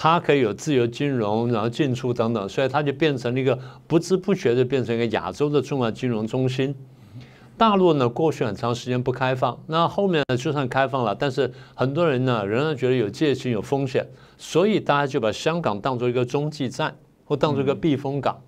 [0.00, 3.58] 它可以有自由金融，然后进出等等，所以它就变成了一个
[3.88, 6.72] 不知不觉的变成一个亚洲的重要金融中心。
[7.56, 14.06] 大陆呢，过去很长时间不开放，那后面呢就算开放了，但是很多人呢仍然觉得有戒心、有风险，
[14.36, 18.40] 所以大家就把香港当做一个中继站，或当做一个避风港。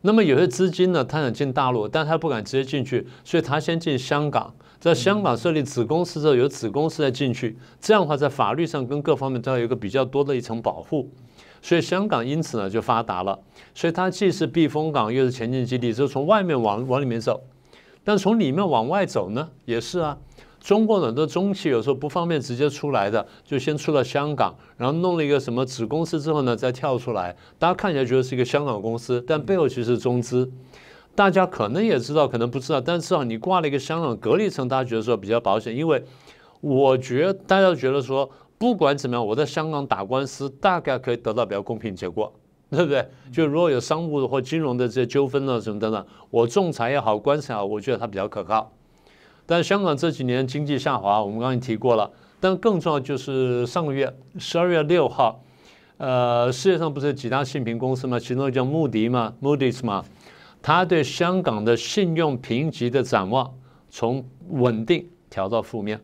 [0.00, 4.52] 那么有些资金呢，他想进大陆，但他不敢直接进去，所以他先进香港。
[4.82, 11.08] 在香港设立子公司之后，有子公司再进去，这样的话在法律上跟各方面都要有一个比较多的一层保护，
[11.62, 13.38] 所以香港因此呢就发达了。
[13.76, 17.40] 所以它既是避风港，又是前进基地，就从外面往往里面走，
[18.02, 20.18] 但从里面往外走呢，也是啊。
[20.60, 27.36] 中国很多中企有时候不方便直接出来的，就先出了香港，然后弄了一个什么子公司之后呢，再跳出来。
[27.56, 30.50] 大家看起来觉得是一个香港公司，但背后其实是中资。
[31.14, 35.76] 大家可能也知道，可能不知道，但至少你挂了一个香港隔离层，大家觉得说比较保险。
[35.76, 36.02] 因为
[36.60, 42.32] 我觉得大家觉得说，不管怎么样，我在香港打官司，大概可以得到比较公平结果，
[42.70, 43.06] 对不对？
[43.30, 48.72] 就如果有商务或金融的这些纠纷呢，什么等等，我仲裁也好，官司也好，我觉得它比较可靠。
[49.44, 52.10] 但香港这几年经济下滑，我们刚才提过了。
[52.40, 55.40] 但更重要就是上个月十二月六号，
[55.98, 58.18] 呃，世界上不是几大信评公司吗？
[58.18, 60.04] 其中叫穆迪嘛，Moody's 嘛。
[60.62, 63.52] 他对香港的信用评级的展望
[63.90, 66.00] 从稳定调到负面，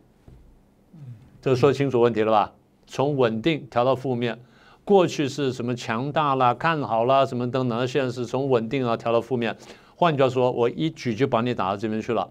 [1.41, 2.53] 这说清楚问题了吧？
[2.87, 4.39] 从稳定调到负面，
[4.85, 9.57] 过去是什么强大啦、看好啦什么等等，现在是从稳定啊调到负面。
[9.95, 12.29] 换句话说，我一举就把你打到这边去了。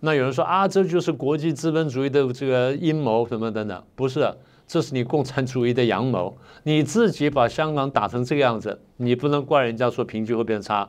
[0.00, 4.34] 那有人说啊，这就是国际资本主义的这个阴谋什么等等，不是，
[4.66, 6.36] 这是你共产主义的阳谋。
[6.62, 10.88] 你自己把香港打成这个样子，你不能怪人家说评级会变差。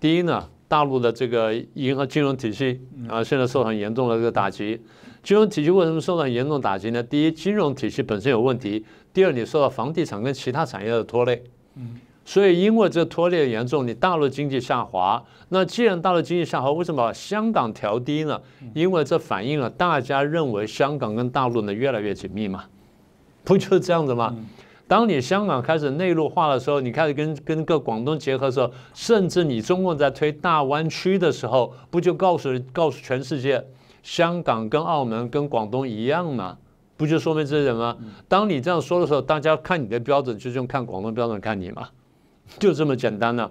[0.00, 4.80] 第一呢，大陆的这个银行金融体系啊，现在受很严重的这个打击。
[5.22, 7.02] 金融体系为什么受到严重打击呢？
[7.02, 11.42] 第一，金融体系本身有问题；第二，你受到房地产跟其他产业的拖累。
[11.76, 15.24] 嗯，所以因为这拖累严重，你大陆经济下滑。
[15.48, 18.38] 那既然大陆经济下滑，为什么把香港调低呢？
[18.74, 22.64] 因为这反映了大家认为香港跟大陆呢越来越紧密嘛，
[23.44, 24.36] 不就是这样子吗？
[24.86, 33.64] 当你香港开始内陆化的时候，你开始跟跟个广东结合的时候，甚至你中共在推大湾区的时候，不就告诉告诉全世界，
[34.02, 36.58] 香港跟澳门跟广东一样吗？
[36.96, 37.96] 不就说明这些吗？
[38.28, 41.88] 当你这样说的时候，大家看你的标准就是用看广东标准看你嘛。
[42.60, 43.50] 就这么简单呢。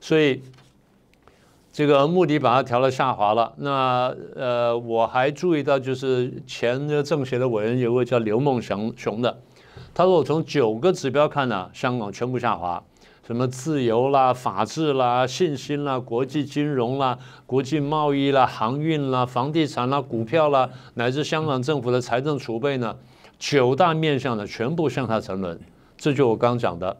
[0.00, 0.40] 所以
[1.72, 3.52] 这个目的把它调了下滑了。
[3.58, 9.38] 那呃，我还注意到，就是前的政协的委员有位叫刘梦祥雄的，
[9.98, 12.80] 他说我从九个指标看呢，香港全部下滑。
[13.26, 22.94] 什么自由啦、法治啦、信心啦、国际金融啦、国际贸易啦、航运啦、房地产啦、股票啦，乃至香港政府的财政储备呢，
[23.40, 25.58] 九大面向呢全部向下沉沦。
[25.96, 26.96] 这就我刚讲的，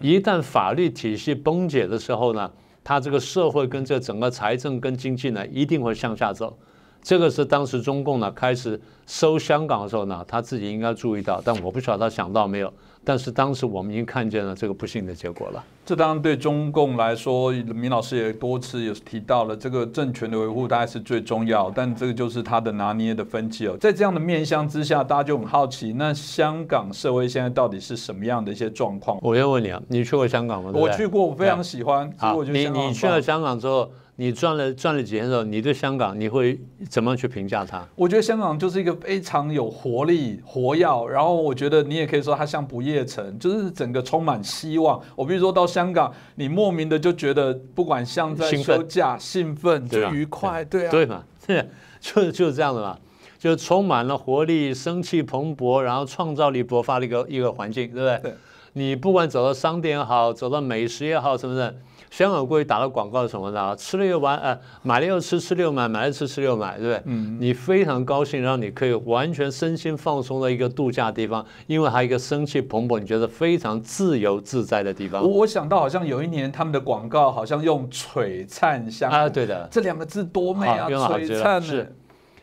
[0.00, 2.50] 一旦法律体系崩解的时候呢，
[2.82, 6.56] 它这个社会跟这整个财政跟经济呢一定会向下走。
[7.02, 12.72] 这个是当时中共呢开始收香港的时候呢，他自己应该注意到，但我不晓得他想到没有。
[13.04, 15.64] 但是当时我们已经看见了这个不幸的结果了。
[15.86, 23.74] 这当然对中共来说，明老师也多次有提到了，这个政权的维护大概是最重要，但这个就是他的拿捏的分歧哦。
[23.80, 29.18] 在这样的面向之下，大家就很好奇，那香港社会现在到底是什么样的一些状况？
[29.22, 30.70] 我要问你啊，你去过香港吗？
[30.74, 32.12] 我去过，我非常喜欢。
[32.18, 33.90] 好，你你去了香港之后。
[34.20, 36.58] 你转了转了几天之后，你对香港你会
[36.90, 37.86] 怎么去评价它？
[37.94, 45.00] 我觉得香港就是一个非常有活力、活跃，然后我觉得你也可以说它像不夜城，就是整个充满希望。
[45.14, 51.64] 我比如说到香港，你莫名的就觉得，不管像在休假、兴奋、就愉快，对啊，对嘛，对，
[52.02, 52.98] 就就是这样的嘛，
[53.38, 58.34] 就充满了活力、生气蓬勃，然后创造力勃发的一个一个环境，对不对？
[58.74, 61.74] 你不管走到商店也好，走到美食也好，是不是？
[62.10, 63.76] 香港过去打的广告是什么呢？
[63.76, 67.02] 吃了又玩，呃，买了又吃，吃了又买，买了吃，吃了又买，对不对？
[67.04, 67.36] 嗯。
[67.38, 75.22] 你非常高兴，让你可以完全身心放松的一个度假地方，因为还有一个生气蓬勃，你觉得非常自由自在的地方。
[75.22, 81.94] 我我想到好像有一年他们的广告好像用璀璨香啊，对的，这两个字多美啊，璀璨是，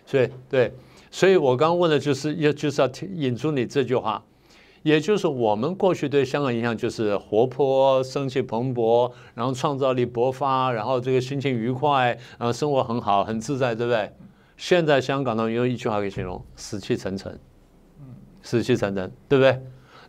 [0.05, 0.71] 所以对，
[1.09, 4.21] 所以我刚刚问的就是要就是要引出你这句话。
[4.85, 14.07] 也就是我们过去对香港印象就是活泼、生气蓬勃，然后创造力勃发，然后这个心情愉快，然后生活很好、很自在，对不对？
[14.57, 17.35] 现在香港呢，用一句话可以形容：死气沉沉。
[18.43, 19.59] 死气沉沉，对不对？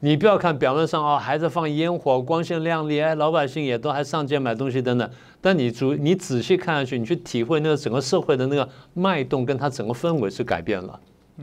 [0.00, 5.10] 你不要看表面上哦，还在放烟火、光鲜亮丽，哎，老百姓也都还上街买东西等等。
[5.40, 11.00] 但你主你仔细看下去，你去体会那个整个社会的那个脉动，跟它整个氛围是改变了。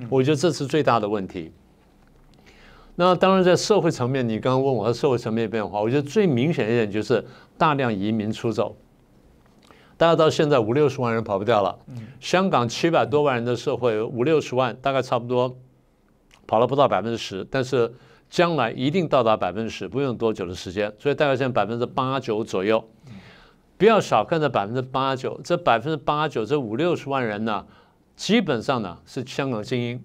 [0.07, 1.51] 我觉得这是最大的问题。
[2.95, 7.25] 那当然，在社会层面，你刚刚问我的社会层面变化，我觉得最明显一点就是
[7.57, 8.75] 大量移民出走。
[9.97, 11.77] 大家到现在五六十万人跑不掉了。
[12.19, 15.55] 香港七百多万人的社会，五六十万，大概差不多
[16.45, 17.91] 跑了不到百分之十，但是
[18.29, 20.93] 将来一定到达百分之十，不用多久的时间。
[20.99, 22.83] 所以大概现在百分之八九左右，
[23.77, 27.65] 不要小看这百分之八九，这百分之八九这五六十万人呢，
[28.15, 30.03] 基本上呢是香港精英。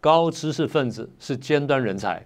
[0.00, 2.24] 高知识分子是尖端人才，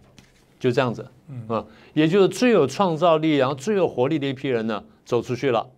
[0.61, 1.07] 就这样子，
[1.49, 5.71] 啊，也就是最有创造力，然后最有活力的一批人呢，走出去了。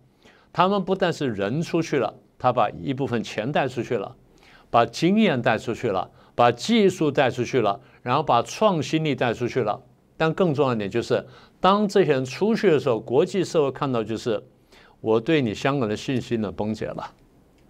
[0.51, 4.15] 他们不但是人出去了，他把一部分钱带出去了，
[4.69, 9.81] 把经验带出去了，把技术带出去了，然后把创新力带出去了。
[10.17, 11.25] 但更重要一点就是，
[11.59, 14.43] 当这些人出去的时候，国际社会看到就是
[15.01, 17.11] 我对你香港的信心呢崩解了。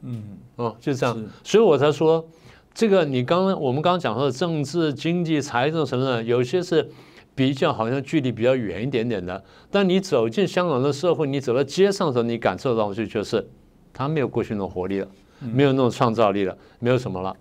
[0.01, 2.27] 嗯，哦，就这样，所以我才说。
[2.75, 6.85] 这个你刚刚我们刚刚讲说的政治、经济、财政什么的，有些是
[7.33, 9.41] 比较好像距离比较远一点点的。
[9.71, 13.49] 但你走进香港的社会，你走到街上的时候，你感受到就就是
[13.93, 15.07] 他没有过去那种活力了，
[15.39, 17.33] 没有那种创造力了，没有什么了。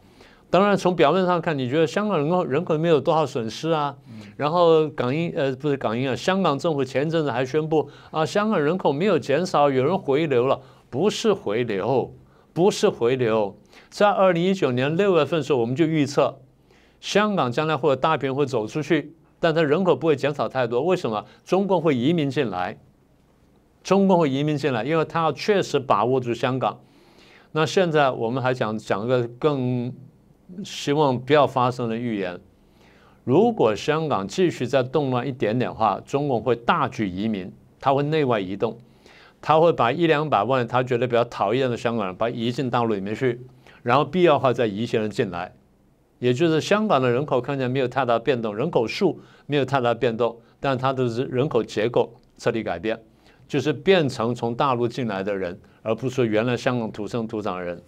[0.51, 3.93] 当然从表面上看，你觉得香港人口人口没有多少损失啊？
[4.37, 12.15] 然后港英呃不是港英啊，香港政府前一阵子还宣布啊，香港人口没有减少，有人回流了，不是回流，
[12.53, 13.59] 不是回流。
[13.95, 16.41] 在二零一九年六月份的时候，我们就预测
[16.99, 20.83] 香港将来会有大批人会走出去，但它人口不会减少太多。
[20.83, 21.25] 为什么？
[21.45, 22.77] 中共会移民进来，
[23.85, 26.81] 中共会移民进来，因为他要确实把握住香港。
[27.53, 29.95] 那现在我们还讲讲一个更
[30.65, 32.41] 希望不要发生的预言：
[33.23, 38.77] 如果香港继续再动乱一点点的话，中共会大举移民，他会内外移动，
[39.41, 43.41] 他会把一两百万他觉得比较讨厌的香港人，把移进大陆里面去。
[43.85, 45.55] 然后必要的话再移一些人进来，
[46.19, 52.99] 也就是香港的人口看起来没有太大变动，人口数没有太大变动，但它的人口结构彻底改变，
[53.47, 57.81] 就是变成从大陆进来的人，而不是原来香港土生土长的人。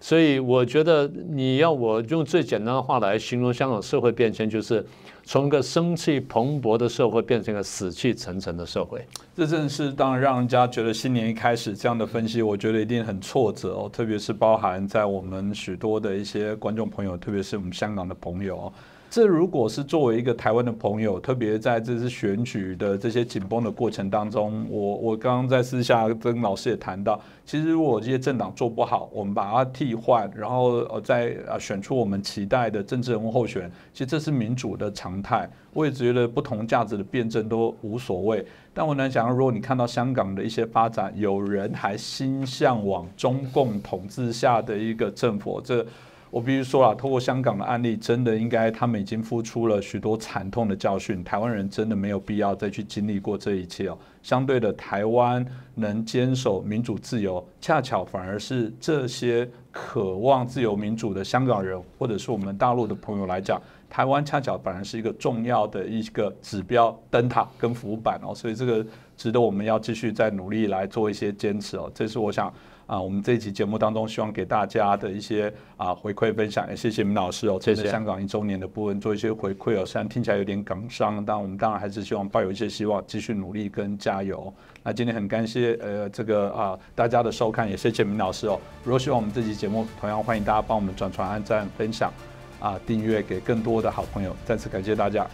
[0.00, 4.84] 所以我觉得你要我用最简单的话来形容香港社会变迁，就是
[5.28, 9.04] 从一个生气蓬勃的社会变成一个死气沉沉的社会。
[9.34, 13.90] 这正是当然让人家觉得新年一开始这样的分析，我觉得一定很挫折哦。
[13.92, 18.72] 特别是包含在我们许多的一些观众朋友，特别是我们香港的朋友。
[19.08, 35.48] 这如果是作为一个台湾的朋友，特别在这次选举的这些紧绷的过程当中，我我刚刚在私下跟老师也谈到，其实如果这些政党做不好，我们把它替换，然后呃再呃选出我们期待的政治人物候选人，其实这是民主的常态。
[35.72, 38.44] 我也觉得不同价值的辩证都无所谓。
[38.74, 45.86] 但我能想，如果你看到香港的一些发展，有人还心向往中共统治下的一个政府，这。
[46.30, 51.22] 我必须说啊，透过香港的案例，真的应该他们已经付出了许多惨痛的教训。
[51.22, 53.96] 台湾人真的没有必要再去经历过这一切哦。
[54.22, 55.44] 相对的，台湾
[55.76, 68.34] 能坚守民主自由，恰巧反而是这些渴望自由民主的香港人，或者是我们大陆的朋友来讲，台湾恰巧反而是一个重要的一个指标灯塔跟浮板哦。
[68.34, 68.84] 所以这个
[69.16, 71.90] 值得我们要继续再努力来做一些坚持哦。
[71.94, 72.52] 这是我想。
[72.86, 79.84] 啊，我们这一期节目当中，希望给大家的一些啊回馈分享，也谢谢明老师哦，谢谢香港一周年的部分做一些回馈哦。
[79.84, 84.52] 虽然听起来有点感伤，但我们当然还是希望抱有一些希望，继续努力跟加油。
[84.84, 88.56] 那今天很感谢呃这个啊大家的收看，也谢谢明老师哦。
[88.84, 92.12] 如果希望我们这期节目，同样欢迎大家帮我们转传、按赞、分享
[92.60, 94.36] 啊订阅给更多的好朋友。
[94.44, 95.26] 再次感谢大家。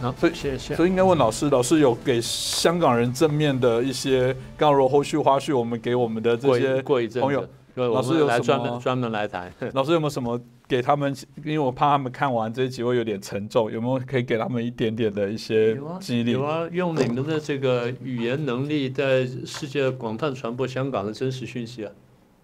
[0.00, 0.74] 好，所以谢谢。
[0.74, 9.52] 所以应该问老师，老师有给香港人正面的一些，刚如后续花絮，我们给我们的这些朋友，老师有来专门专门来谈。
[9.72, 11.14] 老师有没有什么给他们？
[11.44, 16.32] 因为我怕他们看完这一集会有点沉重，有没有可以给他们一点点的一些激励？
[16.32, 21.92] 有啊，用你们的这个语言能力，在世界广泛传播香港的真实讯息啊。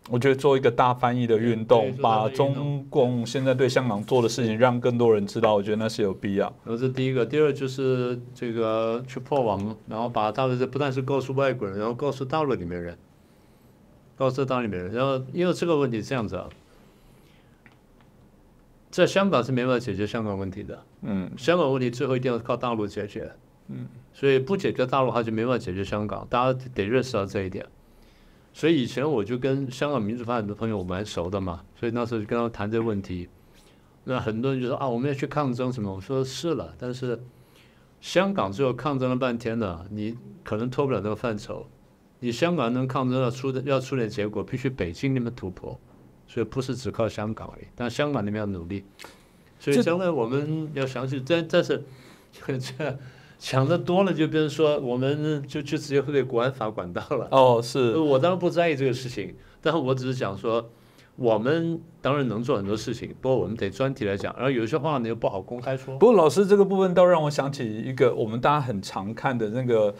[0.09, 6.53] 我觉得做一个大翻译的运动，把中共现在对香港做的事情让更多人知道，我觉得那是有必要。
[6.65, 12.97] 这是第一个，第二就是这个去破网，然后把大陆这不但是告诉外国人，然后告诉大陆里面人，
[14.17, 16.49] 告诉大陆里面人，然后因为这个问题是这样子啊，
[18.91, 23.31] 在香港是没办法解决香港问题的，嗯，香港问题最后一定要靠大陆解决，
[23.69, 27.65] 嗯，所以不解决大陆，他就没办法解决香港，大家得认识到这一点。
[28.53, 33.29] 所以以前我就跟香港民主发展的朋友我蛮熟的嘛，所以那时候就跟他们谈这个问题。
[34.05, 35.95] 那很多人就说啊，我们要去抗争什么？
[35.95, 37.23] 我说是了，但是
[38.01, 41.67] 香港最后抗争了半天呢，你可能脱不了这个范畴。
[42.19, 45.79] 你香港能抗争要出的要出点结果，必须北京那边突破，
[46.27, 47.67] 所以不是只靠香港而已。
[47.75, 48.85] 但香港那边要努力，
[49.59, 51.85] 所以将来我们要详细，但但是
[52.59, 52.99] 这。
[53.41, 57.27] 想的多了，就变成说，我们就就直接会被国安法管到了。
[57.33, 60.71] 哦，是我当然不在意这个事情，但是我只是讲说，
[61.17, 65.97] 我们当然能做很多事情，不过我们得专题来讲，然后有些话呢又不好公开说。
[65.97, 69.93] 不过老师这个部分倒让我想起一个我们大家很常看的那个。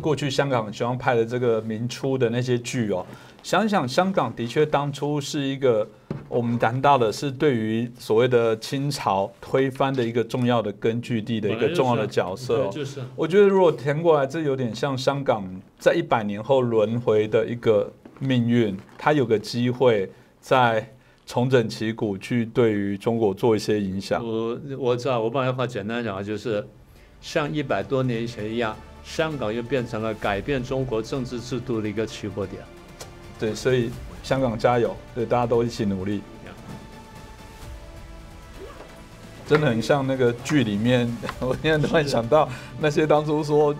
[0.00, 3.06] 过去香港喜欢拍的这个明初的那些剧哦，
[3.42, 5.88] 想想香港的确当初是一个
[6.28, 12.66] 我们谈到的是对于所谓的清朝推翻的一个重要的根据地的一个重要的角色。
[12.68, 15.44] 就是，我觉得如果填过来，这有点像香港
[15.78, 20.10] 在一百年后轮回的一个命运，它有个机会
[20.40, 20.92] 在
[21.26, 24.20] 重整旗鼓，去对于中国做一些影响。
[24.26, 26.66] 我我知道，我把话简单讲，就是
[27.20, 28.76] 像一百多年以前一样。
[29.06, 32.62] 香港又变成了改变中国政治制度的一个起火点，
[33.38, 33.90] 对，所以
[34.22, 36.20] 香港加油，对，大家都一起努力。
[39.48, 42.48] 真的很像那个剧里面， 我现在突然想到
[42.80, 43.72] 那些当初说